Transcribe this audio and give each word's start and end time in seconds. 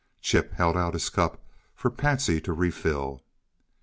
Chip 0.19 0.53
held 0.55 0.75
out 0.75 0.95
his 0.95 1.09
cup 1.11 1.39
for 1.75 1.91
Patsy 1.91 2.41
to 2.41 2.53
refill. 2.53 3.21